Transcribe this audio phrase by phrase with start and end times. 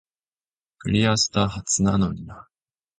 [0.79, 2.51] クリアしたはずなのになー